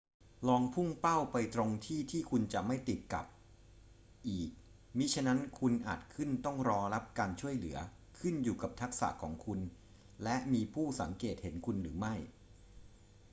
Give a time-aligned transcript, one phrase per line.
[0.47, 3.25] ลองพุ่งเป้าไปตรงที่ที่คุณจะไม่ติดกับ
[4.29, 4.49] อีก
[4.97, 7.77] มิฉะนั้นคุณอาจขึ้นต้องรอรับการช่วยเหลือ
[8.19, 9.59] ขึ้นอยู่กับทักษะของคุณ
[10.23, 12.13] และมีผู้สังเกตเห็นคุณหรือไม่